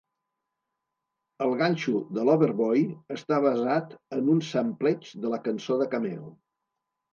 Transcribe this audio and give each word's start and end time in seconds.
El 1.45 1.53
ganxo 1.59 1.93
de 2.19 2.23
Loverboy 2.29 2.81
està 3.17 3.39
basat 3.45 3.95
en 4.19 4.33
un 4.37 4.43
sampleig 4.51 5.15
de 5.27 5.35
la 5.37 5.43
cançó 5.47 5.81
de 5.85 5.91
Cameo. 5.95 6.35